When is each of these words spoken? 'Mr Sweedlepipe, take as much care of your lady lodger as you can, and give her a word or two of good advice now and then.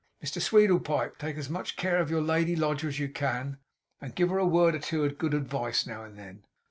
'Mr 0.23 0.41
Sweedlepipe, 0.41 1.19
take 1.19 1.37
as 1.37 1.47
much 1.47 1.75
care 1.75 1.99
of 1.99 2.09
your 2.09 2.23
lady 2.23 2.55
lodger 2.55 2.87
as 2.87 2.97
you 2.97 3.07
can, 3.07 3.59
and 4.01 4.15
give 4.15 4.31
her 4.31 4.39
a 4.39 4.47
word 4.47 4.73
or 4.73 4.79
two 4.79 5.03
of 5.03 5.19
good 5.19 5.35
advice 5.35 5.85
now 5.85 6.03
and 6.03 6.17
then. 6.17 6.43